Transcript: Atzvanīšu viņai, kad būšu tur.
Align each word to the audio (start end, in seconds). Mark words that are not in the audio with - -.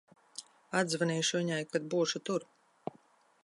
Atzvanīšu 0.79 1.37
viņai, 1.41 1.59
kad 1.75 1.85
būšu 1.95 2.25
tur. 2.31 2.49